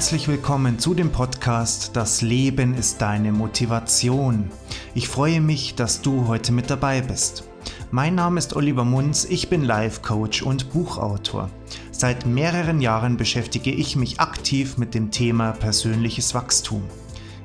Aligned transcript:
Herzlich 0.00 0.28
willkommen 0.28 0.78
zu 0.78 0.94
dem 0.94 1.12
Podcast 1.12 1.94
Das 1.94 2.22
Leben 2.22 2.72
ist 2.72 3.02
deine 3.02 3.32
Motivation. 3.32 4.50
Ich 4.94 5.10
freue 5.10 5.42
mich, 5.42 5.74
dass 5.74 6.00
du 6.00 6.26
heute 6.26 6.52
mit 6.52 6.70
dabei 6.70 7.02
bist. 7.02 7.44
Mein 7.90 8.14
Name 8.14 8.38
ist 8.38 8.56
Oliver 8.56 8.86
Munz, 8.86 9.26
ich 9.28 9.50
bin 9.50 9.62
Life 9.62 10.00
Coach 10.00 10.40
und 10.40 10.72
Buchautor. 10.72 11.50
Seit 11.92 12.24
mehreren 12.24 12.80
Jahren 12.80 13.18
beschäftige 13.18 13.72
ich 13.72 13.94
mich 13.94 14.20
aktiv 14.20 14.78
mit 14.78 14.94
dem 14.94 15.10
Thema 15.10 15.52
persönliches 15.52 16.34
Wachstum. 16.34 16.82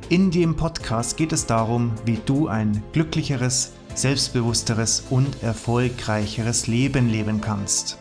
In 0.07 0.31
dem 0.31 0.55
Podcast 0.55 1.17
geht 1.17 1.33
es 1.33 1.45
darum, 1.45 1.91
wie 2.05 2.21
du 2.25 2.47
ein 2.47 2.81
glücklicheres, 2.93 3.73
selbstbewussteres 3.95 5.03
und 5.09 5.43
erfolgreicheres 5.43 6.67
Leben 6.67 7.09
leben 7.09 7.41
kannst. 7.41 7.99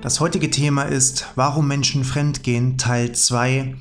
Das 0.00 0.20
heutige 0.20 0.48
Thema 0.48 0.84
ist, 0.84 1.26
warum 1.34 1.66
Menschen 1.66 2.04
fremdgehen, 2.04 2.78
Teil 2.78 3.12
2, 3.12 3.74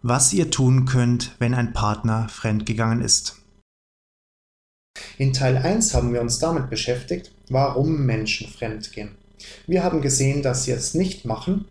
was 0.00 0.32
ihr 0.32 0.52
tun 0.52 0.84
könnt, 0.84 1.34
wenn 1.40 1.54
ein 1.54 1.72
Partner 1.72 2.28
fremdgegangen 2.28 3.00
ist. 3.00 3.42
In 5.18 5.32
Teil 5.32 5.56
1 5.56 5.92
haben 5.92 6.12
wir 6.12 6.20
uns 6.20 6.38
damit 6.38 6.70
beschäftigt, 6.70 7.32
warum 7.48 8.06
Menschen 8.06 8.48
fremdgehen. 8.48 9.16
Wir 9.66 9.82
haben 9.82 10.02
gesehen, 10.02 10.40
dass 10.40 10.64
sie 10.64 10.70
es 10.70 10.94
nicht 10.94 11.24
machen, 11.24 11.64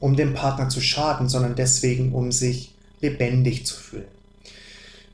um 0.00 0.16
dem 0.16 0.34
Partner 0.34 0.68
zu 0.68 0.80
schaden, 0.80 1.28
sondern 1.28 1.54
deswegen, 1.54 2.12
um 2.12 2.32
sich 2.32 2.74
lebendig 3.00 3.66
zu 3.66 3.76
fühlen. 3.76 4.08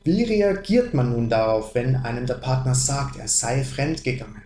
Wie 0.03 0.23
reagiert 0.23 0.95
man 0.95 1.11
nun 1.11 1.29
darauf, 1.29 1.75
wenn 1.75 1.95
einem 1.95 2.25
der 2.25 2.35
Partner 2.35 2.73
sagt, 2.73 3.17
er 3.17 3.27
sei 3.27 3.63
fremdgegangen? 3.63 4.41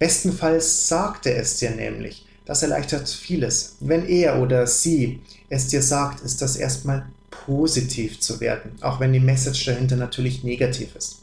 Bestenfalls 0.00 0.88
sagt 0.88 1.26
er 1.26 1.36
es 1.36 1.56
dir 1.58 1.70
nämlich, 1.70 2.26
das 2.44 2.62
erleichtert 2.62 3.08
vieles. 3.08 3.76
Wenn 3.80 4.06
er 4.06 4.40
oder 4.40 4.66
sie 4.66 5.20
es 5.48 5.68
dir 5.68 5.82
sagt, 5.82 6.24
ist 6.24 6.42
das 6.42 6.56
erstmal 6.56 7.06
positiv 7.30 8.20
zu 8.20 8.40
werden, 8.40 8.72
auch 8.80 9.00
wenn 9.00 9.12
die 9.12 9.20
Message 9.20 9.64
dahinter 9.64 9.96
natürlich 9.96 10.44
negativ 10.44 10.94
ist. 10.96 11.18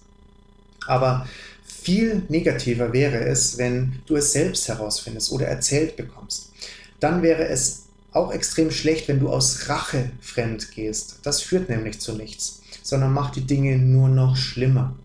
Aber 0.86 1.28
viel 1.66 2.24
negativer 2.30 2.94
wäre 2.94 3.26
es, 3.26 3.58
wenn 3.58 4.00
du 4.06 4.16
es 4.16 4.32
selbst 4.32 4.68
herausfindest 4.68 5.32
oder 5.32 5.48
erzählt 5.48 5.96
bekommst. 5.96 6.52
Dann 7.00 7.22
wäre 7.22 7.48
es 7.48 7.84
auch 8.12 8.32
extrem 8.32 8.72
schlecht, 8.72 9.08
wenn 9.08 9.20
du 9.20 9.30
aus 9.30 9.70
Rache 9.70 10.12
fremd 10.22 10.72
gehst. 10.72 11.20
Das 11.24 11.42
führt 11.42 11.70
nämlich 11.70 12.00
zu 12.00 12.14
nichts, 12.14 12.62
sondern 12.84 13.14
macht 13.14 13.36
die 13.36 13.46
Dinge 13.46 13.78
nur 13.78 14.10
noch 14.10 14.36
schlimmer. 14.36 14.96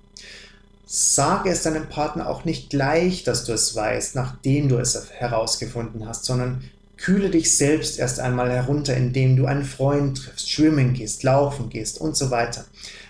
Sage 0.94 1.48
es 1.48 1.62
deinem 1.62 1.88
Partner 1.88 2.28
auch 2.28 2.44
nicht 2.44 2.68
gleich, 2.68 3.24
dass 3.24 3.44
du 3.44 3.54
es 3.54 3.74
weißt, 3.74 4.14
nachdem 4.14 4.68
du 4.68 4.76
es 4.76 5.10
herausgefunden 5.10 6.06
hast, 6.06 6.26
sondern 6.26 6.64
kühle 6.98 7.30
dich 7.30 7.56
selbst 7.56 7.98
erst 7.98 8.20
einmal 8.20 8.52
herunter, 8.52 8.94
indem 8.94 9.36
du 9.36 9.46
einen 9.46 9.64
Freund 9.64 10.18
triffst, 10.18 10.52
schwimmen 10.52 10.92
gehst, 10.92 11.22
laufen 11.22 11.70
gehst 11.70 11.98
und 11.98 12.14
so 12.14 12.30
weiter. 12.30 12.66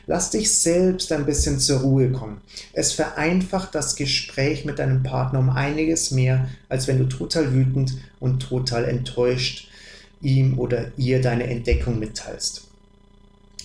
Lass 0.06 0.30
dich 0.30 0.54
selbst 0.54 1.10
ein 1.10 1.26
bisschen 1.26 1.58
zur 1.58 1.80
Ruhe 1.80 2.12
kommen. 2.12 2.40
Es 2.72 2.92
vereinfacht 2.92 3.74
das 3.74 3.96
Gespräch 3.96 4.64
mit 4.64 4.78
deinem 4.78 5.02
Partner 5.02 5.40
um 5.40 5.50
einiges 5.50 6.12
mehr, 6.12 6.48
als 6.68 6.86
wenn 6.86 7.00
du 7.00 7.06
total 7.06 7.52
wütend 7.52 7.94
und 8.20 8.38
total 8.38 8.84
enttäuscht 8.84 9.68
ihm 10.20 10.56
oder 10.56 10.92
ihr 10.96 11.20
deine 11.20 11.48
Entdeckung 11.48 11.98
mitteilst. 11.98 12.68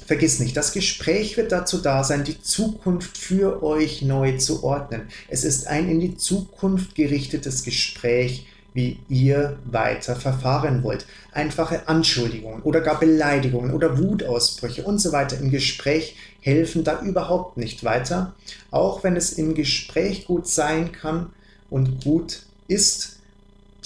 Vergiss 0.05 0.39
nicht, 0.39 0.55
das 0.55 0.73
Gespräch 0.73 1.37
wird 1.37 1.51
dazu 1.51 1.79
da 1.79 2.03
sein, 2.03 2.23
die 2.23 2.41
Zukunft 2.41 3.17
für 3.17 3.63
euch 3.63 4.01
neu 4.01 4.37
zu 4.37 4.63
ordnen. 4.63 5.07
Es 5.27 5.43
ist 5.43 5.67
ein 5.67 5.89
in 5.89 5.99
die 5.99 6.17
Zukunft 6.17 6.95
gerichtetes 6.95 7.63
Gespräch, 7.63 8.47
wie 8.73 8.99
ihr 9.09 9.57
weiter 9.65 10.15
verfahren 10.15 10.83
wollt. 10.83 11.07
Einfache 11.31 11.87
Anschuldigungen 11.87 12.61
oder 12.61 12.81
gar 12.81 12.99
Beleidigungen 12.99 13.73
oder 13.73 13.97
Wutausbrüche 13.97 14.83
und 14.83 14.99
so 14.99 15.11
weiter 15.11 15.39
im 15.39 15.49
Gespräch 15.49 16.15
helfen 16.41 16.83
da 16.83 17.01
überhaupt 17.01 17.57
nicht 17.57 17.83
weiter, 17.83 18.35
auch 18.69 19.03
wenn 19.03 19.15
es 19.15 19.33
im 19.33 19.55
Gespräch 19.55 20.25
gut 20.25 20.47
sein 20.47 20.91
kann 20.91 21.31
und 21.69 22.03
gut 22.03 22.43
ist, 22.67 23.16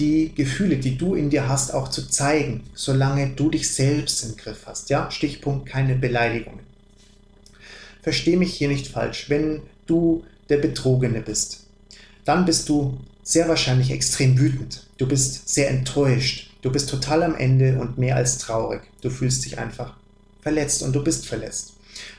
die 0.01 0.34
Gefühle, 0.34 0.78
die 0.78 0.97
du 0.97 1.13
in 1.13 1.29
dir 1.29 1.47
hast, 1.47 1.73
auch 1.73 1.88
zu 1.88 2.09
zeigen, 2.09 2.63
solange 2.73 3.29
du 3.35 3.51
dich 3.51 3.72
selbst 3.72 4.23
im 4.25 4.35
Griff 4.35 4.63
hast. 4.66 4.89
Ja, 4.89 5.12
Stichpunkt 5.12 5.69
keine 5.69 5.95
Beleidigungen. 5.95 6.66
Versteh 8.01 8.35
mich 8.35 8.56
hier 8.56 8.67
nicht 8.67 8.88
falsch. 8.88 9.29
Wenn 9.29 9.62
du 9.85 10.23
der 10.50 10.57
Betrogene 10.57 11.22
bist, 11.22 11.67
dann 12.25 12.45
bist 12.45 12.67
du 12.67 12.97
sehr 13.22 13.47
wahrscheinlich 13.47 13.91
extrem 13.91 14.39
wütend. 14.39 14.88
Du 14.97 15.07
bist 15.07 15.47
sehr 15.47 15.69
enttäuscht. 15.69 16.50
Du 16.63 16.72
bist 16.72 16.89
total 16.89 17.22
am 17.22 17.35
Ende 17.35 17.79
und 17.79 18.00
mehr 18.00 18.16
als 18.16 18.39
traurig. 18.39 18.81
Du 19.01 19.12
fühlst 19.12 19.45
dich 19.45 19.59
einfach 19.59 19.95
verletzt 20.41 20.81
und 20.81 20.94
du 20.94 21.03
bist 21.03 21.28
verletzt. 21.28 21.73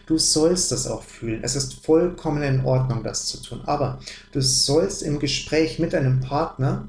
Du 0.06 0.18
sollst 0.18 0.70
das 0.70 0.86
auch 0.86 1.02
fühlen. 1.02 1.40
Es 1.42 1.56
ist 1.56 1.74
vollkommen 1.84 2.44
in 2.44 2.64
Ordnung, 2.64 3.02
das 3.02 3.26
zu 3.26 3.42
tun. 3.42 3.62
Aber 3.66 3.98
du 4.30 4.40
sollst 4.40 5.02
im 5.02 5.18
Gespräch 5.18 5.80
mit 5.80 5.94
deinem 5.94 6.20
Partner 6.20 6.88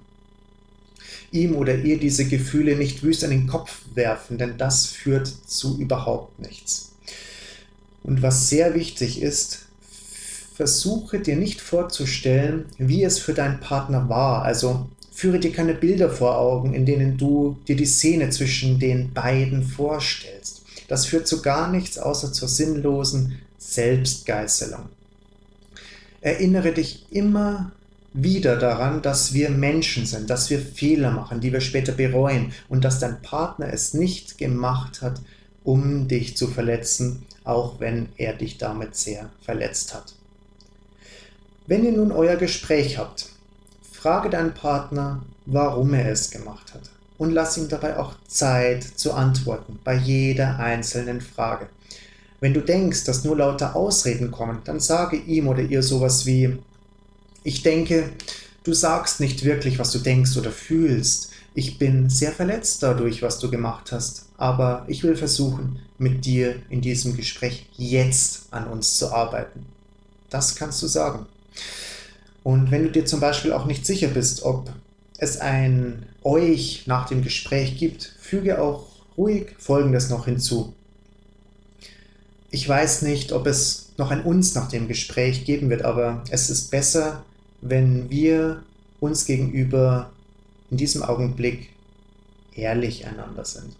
ihm 1.33 1.55
oder 1.55 1.75
ihr 1.75 1.99
diese 1.99 2.25
Gefühle 2.25 2.75
nicht 2.75 3.03
wüst 3.03 3.23
an 3.23 3.31
den 3.31 3.47
Kopf 3.47 3.81
werfen, 3.93 4.37
denn 4.37 4.57
das 4.57 4.85
führt 4.85 5.27
zu 5.27 5.77
überhaupt 5.79 6.39
nichts. 6.39 6.93
Und 8.03 8.21
was 8.21 8.49
sehr 8.49 8.75
wichtig 8.75 9.21
ist, 9.21 9.65
versuche 10.53 11.19
dir 11.19 11.35
nicht 11.35 11.61
vorzustellen, 11.61 12.65
wie 12.77 13.03
es 13.03 13.19
für 13.19 13.33
deinen 13.33 13.59
Partner 13.59 14.09
war. 14.09 14.43
Also 14.43 14.87
führe 15.11 15.39
dir 15.39 15.51
keine 15.51 15.73
Bilder 15.73 16.09
vor 16.09 16.37
Augen, 16.37 16.73
in 16.73 16.85
denen 16.85 17.17
du 17.17 17.57
dir 17.67 17.75
die 17.75 17.85
Szene 17.85 18.29
zwischen 18.29 18.79
den 18.79 19.13
beiden 19.13 19.63
vorstellst. 19.63 20.63
Das 20.87 21.05
führt 21.05 21.27
zu 21.27 21.41
gar 21.41 21.71
nichts 21.71 21.97
außer 21.97 22.33
zur 22.33 22.47
sinnlosen 22.47 23.39
Selbstgeißelung. 23.57 24.89
Erinnere 26.21 26.73
dich 26.73 27.05
immer 27.11 27.71
wieder 28.13 28.57
daran, 28.57 29.01
dass 29.01 29.33
wir 29.33 29.49
Menschen 29.49 30.05
sind, 30.05 30.29
dass 30.29 30.49
wir 30.49 30.59
Fehler 30.59 31.11
machen, 31.11 31.41
die 31.41 31.51
wir 31.51 31.61
später 31.61 31.91
bereuen 31.91 32.53
und 32.69 32.83
dass 32.83 32.99
dein 32.99 33.21
Partner 33.21 33.73
es 33.73 33.93
nicht 33.93 34.37
gemacht 34.37 35.01
hat, 35.01 35.19
um 35.63 36.07
dich 36.07 36.37
zu 36.37 36.47
verletzen, 36.47 37.23
auch 37.43 37.79
wenn 37.79 38.09
er 38.17 38.33
dich 38.33 38.57
damit 38.57 38.95
sehr 38.95 39.29
verletzt 39.41 39.93
hat. 39.93 40.13
Wenn 41.65 41.85
ihr 41.85 41.93
nun 41.93 42.11
euer 42.11 42.35
Gespräch 42.35 42.97
habt, 42.97 43.29
frage 43.91 44.29
deinen 44.29 44.53
Partner, 44.53 45.23
warum 45.45 45.93
er 45.93 46.11
es 46.11 46.29
gemacht 46.29 46.73
hat 46.73 46.91
und 47.17 47.31
lass 47.31 47.57
ihm 47.57 47.69
dabei 47.69 47.97
auch 47.97 48.13
Zeit 48.27 48.83
zu 48.83 49.13
antworten 49.13 49.79
bei 49.83 49.95
jeder 49.95 50.59
einzelnen 50.59 51.21
Frage. 51.21 51.67
Wenn 52.41 52.53
du 52.53 52.59
denkst, 52.59 53.05
dass 53.05 53.23
nur 53.23 53.37
lauter 53.37 53.75
Ausreden 53.75 54.29
kommen, 54.29 54.59
dann 54.65 54.81
sage 54.81 55.15
ihm 55.15 55.47
oder 55.47 55.61
ihr 55.61 55.81
sowas 55.81 56.25
wie, 56.25 56.57
ich 57.43 57.63
denke, 57.63 58.11
du 58.63 58.73
sagst 58.73 59.19
nicht 59.19 59.43
wirklich, 59.43 59.79
was 59.79 59.91
du 59.91 59.99
denkst 59.99 60.37
oder 60.37 60.51
fühlst. 60.51 61.31
Ich 61.55 61.77
bin 61.77 62.09
sehr 62.09 62.31
verletzt 62.31 62.81
dadurch, 62.81 63.21
was 63.21 63.39
du 63.39 63.51
gemacht 63.51 63.91
hast, 63.91 64.25
aber 64.37 64.85
ich 64.87 65.03
will 65.03 65.15
versuchen, 65.15 65.79
mit 65.97 66.25
dir 66.25 66.55
in 66.69 66.81
diesem 66.81 67.15
Gespräch 67.15 67.67
jetzt 67.77 68.47
an 68.51 68.67
uns 68.67 68.97
zu 68.97 69.13
arbeiten. 69.13 69.65
Das 70.29 70.55
kannst 70.55 70.81
du 70.81 70.87
sagen. 70.87 71.27
Und 72.43 72.71
wenn 72.71 72.83
du 72.83 72.91
dir 72.91 73.05
zum 73.05 73.19
Beispiel 73.19 73.53
auch 73.53 73.65
nicht 73.65 73.85
sicher 73.85 74.07
bist, 74.07 74.43
ob 74.43 74.71
es 75.17 75.37
ein 75.37 76.07
euch 76.23 76.83
nach 76.87 77.07
dem 77.07 77.21
Gespräch 77.21 77.77
gibt, 77.77 78.15
füge 78.19 78.61
auch 78.61 78.87
ruhig 79.17 79.55
Folgendes 79.57 80.09
noch 80.09 80.25
hinzu. 80.25 80.73
Ich 82.49 82.67
weiß 82.67 83.03
nicht, 83.03 83.31
ob 83.31 83.47
es 83.47 83.93
noch 83.97 84.11
ein 84.11 84.23
uns 84.23 84.55
nach 84.55 84.69
dem 84.69 84.87
Gespräch 84.87 85.45
geben 85.45 85.69
wird, 85.69 85.83
aber 85.83 86.23
es 86.29 86.49
ist 86.49 86.71
besser, 86.71 87.23
wenn 87.63 88.09
wir 88.09 88.63
uns 88.99 89.25
gegenüber 89.25 90.11
in 90.69 90.77
diesem 90.77 91.01
Augenblick 91.01 91.69
ehrlich 92.55 93.07
einander 93.07 93.45
sind. 93.45 93.75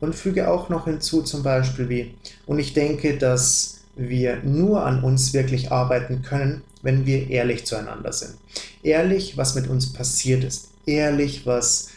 Und 0.00 0.14
füge 0.14 0.48
auch 0.48 0.68
noch 0.68 0.84
hinzu 0.84 1.22
zum 1.22 1.42
Beispiel 1.42 1.88
wie, 1.88 2.14
und 2.46 2.58
ich 2.58 2.72
denke, 2.72 3.18
dass 3.18 3.80
wir 3.96 4.42
nur 4.44 4.84
an 4.84 5.02
uns 5.02 5.32
wirklich 5.32 5.72
arbeiten 5.72 6.22
können, 6.22 6.62
wenn 6.82 7.06
wir 7.06 7.30
ehrlich 7.30 7.66
zueinander 7.66 8.12
sind. 8.12 8.34
Ehrlich, 8.82 9.36
was 9.36 9.56
mit 9.56 9.66
uns 9.66 9.92
passiert 9.92 10.44
ist. 10.44 10.68
Ehrlich, 10.86 11.46
was 11.46 11.88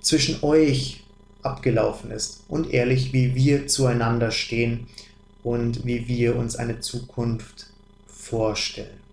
zwischen 0.00 0.42
euch 0.42 1.04
abgelaufen 1.42 2.10
ist. 2.10 2.44
Und 2.48 2.72
ehrlich, 2.72 3.12
wie 3.12 3.34
wir 3.34 3.66
zueinander 3.66 4.30
stehen 4.30 4.86
und 5.42 5.84
wie 5.84 6.08
wir 6.08 6.36
uns 6.36 6.56
eine 6.56 6.80
Zukunft 6.80 7.66
vorstellen. 8.06 9.03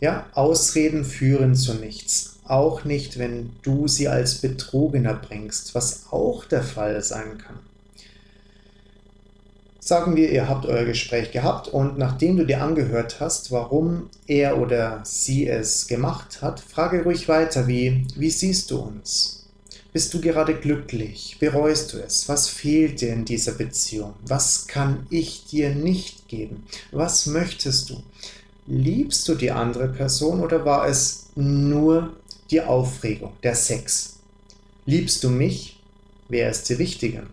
Ja, 0.00 0.26
Ausreden 0.32 1.04
führen 1.04 1.54
zu 1.54 1.74
nichts. 1.74 2.38
Auch 2.44 2.84
nicht, 2.84 3.18
wenn 3.18 3.50
du 3.62 3.86
sie 3.86 4.08
als 4.08 4.36
Betrogener 4.36 5.14
bringst, 5.14 5.74
was 5.74 6.06
auch 6.10 6.46
der 6.46 6.62
Fall 6.62 7.02
sein 7.02 7.38
kann. 7.38 7.58
Sagen 9.78 10.16
wir, 10.16 10.30
ihr 10.30 10.48
habt 10.48 10.66
euer 10.66 10.84
Gespräch 10.84 11.32
gehabt 11.32 11.68
und 11.68 11.98
nachdem 11.98 12.36
du 12.36 12.46
dir 12.46 12.62
angehört 12.62 13.20
hast, 13.20 13.50
warum 13.50 14.08
er 14.26 14.58
oder 14.58 15.00
sie 15.04 15.48
es 15.48 15.86
gemacht 15.86 16.42
hat, 16.42 16.60
frage 16.60 17.02
ruhig 17.02 17.28
weiter 17.28 17.66
wie, 17.66 18.06
wie 18.16 18.30
siehst 18.30 18.70
du 18.70 18.78
uns? 18.78 19.48
Bist 19.92 20.14
du 20.14 20.20
gerade 20.20 20.54
glücklich? 20.54 21.38
Bereust 21.40 21.92
du 21.92 21.98
es? 21.98 22.28
Was 22.28 22.48
fehlt 22.48 23.00
dir 23.00 23.12
in 23.12 23.24
dieser 23.24 23.52
Beziehung? 23.52 24.14
Was 24.24 24.68
kann 24.68 25.06
ich 25.10 25.46
dir 25.46 25.74
nicht 25.74 26.28
geben? 26.28 26.64
Was 26.92 27.26
möchtest 27.26 27.90
du? 27.90 28.02
Liebst 28.72 29.26
du 29.26 29.34
die 29.34 29.50
andere 29.50 29.88
Person 29.88 30.40
oder 30.40 30.64
war 30.64 30.86
es 30.86 31.30
nur 31.34 32.14
die 32.52 32.60
Aufregung, 32.60 33.32
der 33.42 33.56
Sex? 33.56 34.20
Liebst 34.86 35.24
du 35.24 35.28
mich? 35.28 35.82
Wer 36.28 36.50
ist 36.50 36.68
dir 36.68 36.78
wichtiger? 36.78 37.24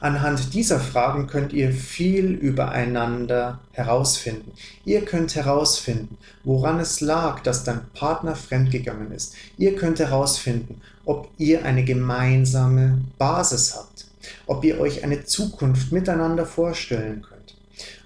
Anhand 0.00 0.54
dieser 0.54 0.80
Fragen 0.80 1.28
könnt 1.28 1.52
ihr 1.52 1.72
viel 1.72 2.32
übereinander 2.32 3.60
herausfinden. 3.70 4.50
Ihr 4.84 5.04
könnt 5.04 5.36
herausfinden, 5.36 6.18
woran 6.42 6.80
es 6.80 7.00
lag, 7.00 7.38
dass 7.44 7.62
dein 7.62 7.88
Partner 7.94 8.34
fremdgegangen 8.34 9.12
ist. 9.12 9.36
Ihr 9.56 9.76
könnt 9.76 10.00
herausfinden, 10.00 10.80
ob 11.04 11.30
ihr 11.38 11.64
eine 11.64 11.84
gemeinsame 11.84 13.02
Basis 13.18 13.76
habt, 13.76 14.06
ob 14.48 14.64
ihr 14.64 14.80
euch 14.80 15.04
eine 15.04 15.24
Zukunft 15.26 15.92
miteinander 15.92 16.44
vorstellen 16.44 17.22
könnt. 17.22 17.37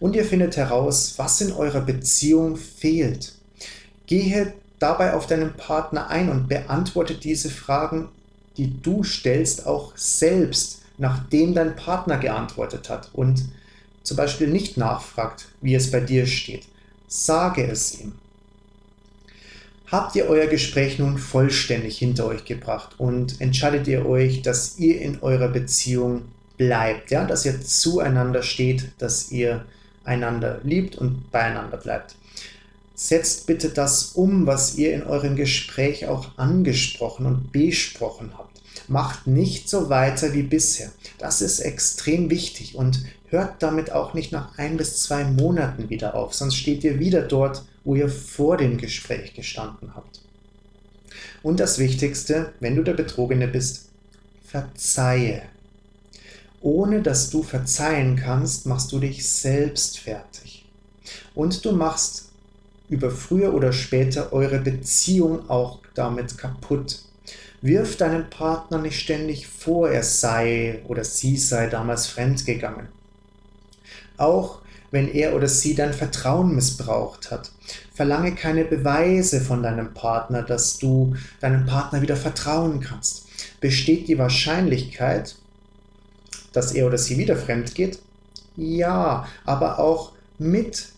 Und 0.00 0.16
ihr 0.16 0.24
findet 0.24 0.56
heraus, 0.56 1.14
was 1.16 1.40
in 1.40 1.52
eurer 1.52 1.80
Beziehung 1.80 2.56
fehlt. 2.56 3.34
Gehe 4.06 4.52
dabei 4.78 5.14
auf 5.14 5.26
deinen 5.26 5.54
Partner 5.54 6.08
ein 6.08 6.28
und 6.28 6.48
beantworte 6.48 7.14
diese 7.14 7.50
Fragen, 7.50 8.08
die 8.56 8.80
du 8.82 9.02
stellst, 9.02 9.66
auch 9.66 9.96
selbst 9.96 10.82
nachdem 10.98 11.54
dein 11.54 11.74
Partner 11.76 12.18
geantwortet 12.18 12.88
hat 12.88 13.10
und 13.12 13.44
zum 14.02 14.16
Beispiel 14.16 14.48
nicht 14.48 14.76
nachfragt, 14.76 15.46
wie 15.60 15.74
es 15.74 15.90
bei 15.90 16.00
dir 16.00 16.26
steht. 16.26 16.64
Sage 17.08 17.66
es 17.66 18.00
ihm. 18.00 18.12
Habt 19.86 20.16
ihr 20.16 20.26
euer 20.26 20.46
Gespräch 20.46 20.98
nun 20.98 21.18
vollständig 21.18 21.98
hinter 21.98 22.26
euch 22.26 22.44
gebracht 22.44 22.94
und 22.98 23.40
entscheidet 23.40 23.86
ihr 23.88 24.06
euch, 24.06 24.42
dass 24.42 24.78
ihr 24.78 25.00
in 25.00 25.20
eurer 25.20 25.48
Beziehung 25.48 26.22
bleibt, 26.66 27.10
ja, 27.10 27.24
dass 27.24 27.44
ihr 27.44 27.60
zueinander 27.60 28.42
steht, 28.42 28.92
dass 28.98 29.30
ihr 29.30 29.64
einander 30.04 30.60
liebt 30.62 30.96
und 30.96 31.30
beieinander 31.30 31.76
bleibt. 31.76 32.16
Setzt 32.94 33.46
bitte 33.46 33.70
das 33.70 34.12
um, 34.12 34.46
was 34.46 34.76
ihr 34.76 34.94
in 34.94 35.02
eurem 35.02 35.36
Gespräch 35.36 36.06
auch 36.06 36.38
angesprochen 36.38 37.26
und 37.26 37.52
besprochen 37.52 38.32
habt 38.36 38.52
macht 38.88 39.26
nicht 39.26 39.68
so 39.68 39.88
weiter 39.88 40.32
wie 40.32 40.42
bisher. 40.42 40.90
Das 41.18 41.40
ist 41.40 41.60
extrem 41.60 42.30
wichtig 42.30 42.74
und 42.74 43.04
hört 43.28 43.62
damit 43.62 43.92
auch 43.92 44.14
nicht 44.14 44.32
nach 44.32 44.58
ein 44.58 44.76
bis 44.76 45.00
zwei 45.00 45.24
Monaten 45.24 45.88
wieder 45.88 46.14
auf, 46.14 46.34
sonst 46.34 46.56
steht 46.56 46.84
ihr 46.84 46.98
wieder 46.98 47.22
dort, 47.22 47.64
wo 47.84 47.94
ihr 47.94 48.08
vor 48.08 48.56
dem 48.56 48.78
Gespräch 48.78 49.34
gestanden 49.34 49.94
habt. 49.94 50.20
Und 51.42 51.58
das 51.58 51.78
Wichtigste, 51.78 52.52
wenn 52.60 52.76
du 52.76 52.82
der 52.82 52.94
Betrogene 52.94 53.48
bist, 53.48 53.88
verzeihe. 54.44 55.42
Ohne 56.62 57.02
dass 57.02 57.30
du 57.30 57.42
verzeihen 57.42 58.16
kannst, 58.16 58.66
machst 58.66 58.92
du 58.92 59.00
dich 59.00 59.28
selbst 59.28 59.98
fertig. 59.98 60.64
Und 61.34 61.64
du 61.64 61.72
machst 61.72 62.30
über 62.88 63.10
früher 63.10 63.52
oder 63.52 63.72
später 63.72 64.32
eure 64.32 64.60
Beziehung 64.60 65.50
auch 65.50 65.80
damit 65.94 66.38
kaputt. 66.38 67.00
Wirf 67.62 67.96
deinem 67.96 68.30
Partner 68.30 68.78
nicht 68.78 68.98
ständig 68.98 69.46
vor, 69.46 69.88
er 69.90 70.02
sei 70.02 70.82
oder 70.86 71.04
sie 71.04 71.36
sei 71.36 71.68
damals 71.68 72.06
fremdgegangen. 72.06 72.88
Auch 74.16 74.60
wenn 74.92 75.08
er 75.08 75.34
oder 75.34 75.48
sie 75.48 75.74
dein 75.74 75.94
Vertrauen 75.94 76.54
missbraucht 76.54 77.30
hat. 77.30 77.50
Verlange 77.94 78.34
keine 78.34 78.64
Beweise 78.64 79.40
von 79.40 79.62
deinem 79.62 79.94
Partner, 79.94 80.42
dass 80.42 80.78
du 80.78 81.16
deinem 81.40 81.66
Partner 81.66 82.02
wieder 82.02 82.16
vertrauen 82.16 82.80
kannst. 82.80 83.26
Besteht 83.60 84.06
die 84.06 84.18
Wahrscheinlichkeit, 84.18 85.36
dass 86.52 86.72
er 86.72 86.86
oder 86.86 86.98
sie 86.98 87.18
wieder 87.18 87.36
fremd 87.36 87.74
geht? 87.74 87.98
Ja, 88.56 89.26
aber 89.44 89.78
auch 89.78 90.12
mit 90.38 90.88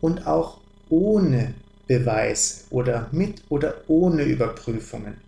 und 0.00 0.26
auch 0.26 0.58
ohne 0.88 1.54
Beweise 1.86 2.64
oder 2.70 3.08
mit 3.12 3.42
oder 3.48 3.74
ohne 3.88 4.22
Überprüfungen. 4.22 5.18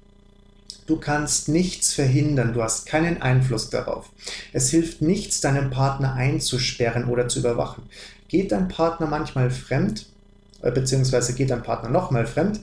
Du 0.86 0.96
kannst 0.96 1.48
nichts 1.48 1.94
verhindern, 1.94 2.54
du 2.54 2.62
hast 2.62 2.86
keinen 2.86 3.20
Einfluss 3.20 3.70
darauf. 3.70 4.10
Es 4.52 4.70
hilft 4.70 5.02
nichts, 5.02 5.40
deinen 5.40 5.70
Partner 5.70 6.14
einzusperren 6.14 7.06
oder 7.06 7.28
zu 7.28 7.40
überwachen. 7.40 7.84
Geht 8.28 8.52
dein 8.52 8.68
Partner 8.68 9.06
manchmal 9.06 9.50
fremd, 9.50 10.06
äh, 10.62 10.70
beziehungsweise 10.70 11.34
geht 11.34 11.50
dein 11.50 11.64
Partner 11.64 11.90
nochmal 11.90 12.26
fremd, 12.26 12.60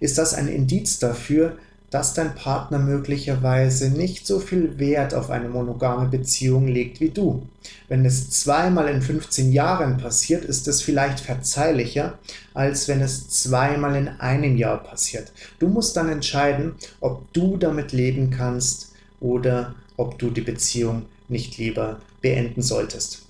ist 0.00 0.18
das 0.18 0.34
ein 0.34 0.48
Indiz 0.48 0.98
dafür, 0.98 1.56
dass 1.92 2.14
dein 2.14 2.34
Partner 2.34 2.78
möglicherweise 2.78 3.90
nicht 3.90 4.26
so 4.26 4.40
viel 4.40 4.78
Wert 4.78 5.12
auf 5.12 5.28
eine 5.28 5.50
monogame 5.50 6.08
Beziehung 6.08 6.66
legt 6.66 7.00
wie 7.00 7.10
du. 7.10 7.46
Wenn 7.86 8.06
es 8.06 8.30
zweimal 8.30 8.88
in 8.88 9.02
15 9.02 9.52
Jahren 9.52 9.98
passiert, 9.98 10.42
ist 10.42 10.66
es 10.68 10.80
vielleicht 10.80 11.20
verzeihlicher, 11.20 12.18
als 12.54 12.88
wenn 12.88 13.02
es 13.02 13.28
zweimal 13.28 13.94
in 13.94 14.08
einem 14.08 14.56
Jahr 14.56 14.82
passiert. 14.82 15.32
Du 15.58 15.68
musst 15.68 15.94
dann 15.94 16.08
entscheiden, 16.08 16.76
ob 17.00 17.30
du 17.34 17.58
damit 17.58 17.92
leben 17.92 18.30
kannst 18.30 18.92
oder 19.20 19.74
ob 19.98 20.18
du 20.18 20.30
die 20.30 20.40
Beziehung 20.40 21.04
nicht 21.28 21.58
lieber 21.58 22.00
beenden 22.22 22.62
solltest. 22.62 23.26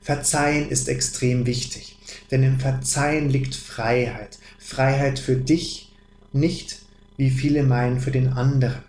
Verzeihen 0.00 0.70
ist 0.70 0.88
extrem 0.88 1.44
wichtig, 1.44 1.98
denn 2.30 2.42
im 2.42 2.58
Verzeihen 2.58 3.28
liegt 3.28 3.54
Freiheit. 3.54 4.38
Freiheit 4.58 5.18
für 5.18 5.36
dich, 5.36 5.92
nicht 6.32 6.81
wie 7.16 7.30
viele 7.30 7.62
meinen 7.62 8.00
für 8.00 8.10
den 8.10 8.28
anderen. 8.28 8.82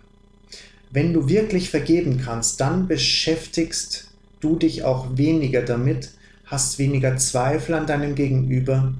Wenn 0.90 1.12
du 1.12 1.28
wirklich 1.28 1.70
vergeben 1.70 2.20
kannst, 2.24 2.60
dann 2.60 2.86
beschäftigst 2.86 4.08
du 4.40 4.56
dich 4.56 4.84
auch 4.84 5.16
weniger 5.16 5.62
damit, 5.62 6.10
hast 6.44 6.78
weniger 6.78 7.16
Zweifel 7.16 7.74
an 7.74 7.86
deinem 7.86 8.14
Gegenüber 8.14 8.94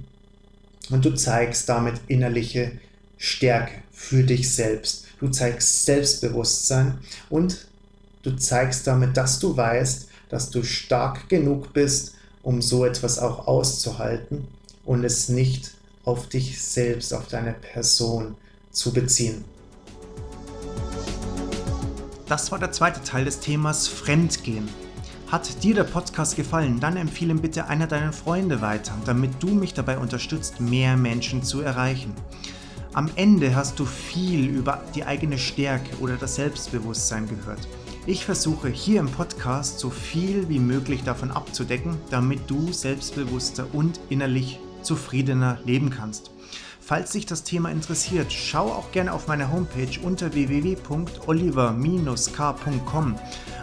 und 0.91 1.05
du 1.05 1.15
zeigst 1.15 1.69
damit 1.69 2.01
innerliche 2.09 2.73
Stärke 3.17 3.75
für 3.93 4.25
dich 4.25 4.53
selbst. 4.53 5.07
Du 5.21 5.29
zeigst 5.29 5.87
Selbstbewusstsein 5.87 6.99
und 7.31 7.69
du 8.23 8.33
zeigst 8.37 8.87
damit, 8.87 9.17
dass 9.17 9.39
du 9.39 9.57
weißt, 9.57 10.09
dass 10.29 10.51
du 10.51 10.63
stark 10.63 11.29
genug 11.29 11.73
bist, 11.73 12.15
um 12.43 12.61
so 12.61 12.85
etwas 12.85 13.19
auch 13.19 13.47
auszuhalten 13.47 14.49
und 14.85 15.05
es 15.05 15.29
nicht 15.29 15.71
auf 16.05 16.29
dich 16.29 16.61
selbst, 16.61 17.15
auf 17.15 17.29
deine 17.29 17.53
Person 17.53 18.37
zu 18.75 18.93
beziehen. 18.93 19.45
Das 22.29 22.53
war 22.53 22.59
der 22.59 22.73
zweite 22.73 23.03
Teil 23.03 23.25
des 23.25 23.41
Themas 23.41 23.87
Fremdgehen. 23.87 24.69
Hat 25.29 25.63
dir 25.63 25.75
der 25.75 25.85
Podcast 25.85 26.37
gefallen, 26.37 26.81
dann 26.81 26.97
empfehle 26.97 27.33
ihn 27.33 27.41
bitte 27.41 27.67
einer 27.67 27.87
deiner 27.87 28.13
Freunde 28.13 28.61
weiter, 28.61 28.93
damit 29.05 29.43
du 29.43 29.49
mich 29.49 29.75
dabei 29.75 29.99
unterstützt, 29.99 30.61
mehr 30.61 30.97
Menschen 30.97 31.43
zu 31.43 31.61
erreichen. 31.61 32.15
Am 32.93 33.11
Ende 33.17 33.57
hast 33.57 33.79
du 33.79 33.85
viel 33.85 34.47
über 34.47 34.85
die 34.95 35.05
eigene 35.05 35.39
Stärke 35.39 35.97
oder 35.99 36.17
das 36.17 36.37
Selbstbewusstsein 36.37 37.29
gehört. 37.29 37.67
Ich 38.07 38.25
versuche 38.25 38.69
hier 38.69 39.01
im 39.01 39.09
Podcast 39.09 39.79
so 39.79 39.91
viel 39.91 40.49
wie 40.49 40.59
möglich 40.61 41.03
davon 41.03 41.31
abzudecken, 41.31 41.97
damit 42.11 42.41
du 42.49 42.73
selbstbewusster 42.73 43.67
und 43.73 43.99
innerlich 44.11 44.61
zufriedener 44.83 45.59
leben 45.65 45.91
kannst. 45.91 46.31
Falls 46.87 47.13
dich 47.13 47.25
das 47.25 47.45
Thema 47.45 47.71
interessiert, 47.71 48.31
schau 48.31 48.71
auch 48.71 48.93
gerne 48.93 49.15
auf 49.15 49.27
meine 49.27 49.51
Homepage 49.51 49.99
unter 50.03 50.35
www.oliver-k.com, 50.35 53.15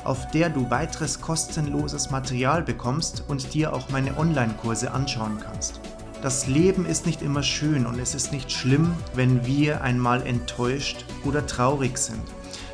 auf 0.04 0.32
der 0.32 0.50
du 0.50 0.72
weiteres 0.72 1.22
kostenloses 1.22 2.10
Material 2.10 2.64
bekommst 2.64 3.24
und 3.28 3.54
dir 3.54 3.74
auch 3.74 3.90
meine 3.90 4.18
Online-Kurse 4.18 4.90
anschauen 4.90 5.38
kannst. 5.40 5.82
Das 6.24 6.48
Leben 6.48 6.88
ist 6.88 7.06
nicht 7.06 7.22
immer 7.22 7.44
schön 7.44 7.86
und 7.86 8.00
es 8.00 8.16
ist 8.16 8.32
nicht 8.32 8.52
schlimm, 8.52 8.96
wenn 9.14 9.46
wir 9.46 9.82
einmal 9.82 10.26
enttäuscht 10.26 11.06
oder 11.24 11.46
traurig 11.46 12.00
sind. 12.00 12.24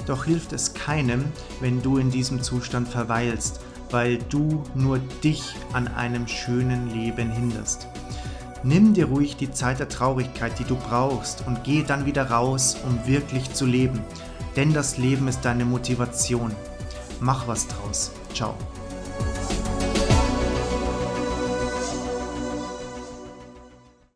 Doch 0.05 0.23
hilft 0.23 0.53
es 0.53 0.73
keinem, 0.73 1.25
wenn 1.59 1.81
du 1.81 1.97
in 1.97 2.09
diesem 2.09 2.41
Zustand 2.41 2.87
verweilst, 2.87 3.59
weil 3.91 4.17
du 4.17 4.63
nur 4.75 4.99
dich 4.99 5.43
an 5.73 5.89
einem 5.89 6.25
schönen 6.25 6.89
Leben 6.89 7.31
hinderst. 7.31 7.89
Nimm 8.63 8.93
dir 8.93 9.05
ruhig 9.05 9.37
die 9.37 9.51
Zeit 9.51 9.79
der 9.79 9.89
Traurigkeit, 9.89 10.57
die 10.59 10.63
du 10.63 10.75
brauchst, 10.75 11.45
und 11.45 11.63
geh 11.63 11.83
dann 11.83 12.05
wieder 12.05 12.31
raus, 12.31 12.77
um 12.85 13.07
wirklich 13.07 13.53
zu 13.53 13.65
leben. 13.65 14.01
Denn 14.55 14.73
das 14.73 14.97
Leben 14.97 15.27
ist 15.27 15.41
deine 15.41 15.65
Motivation. 15.65 16.51
Mach 17.19 17.47
was 17.47 17.67
draus. 17.67 18.11
Ciao. 18.33 18.55